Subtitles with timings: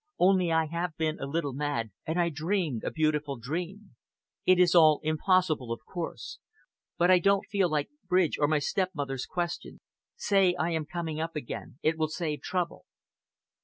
[0.17, 3.95] Only I have been a little mad, and I dreamed a beautiful dream.
[4.47, 6.39] It is all impossible, of course;
[6.97, 9.79] but I don't feel like bridge or my stepmother's questions.
[10.15, 11.77] Say I am coming up again.
[11.83, 12.85] It will save trouble!"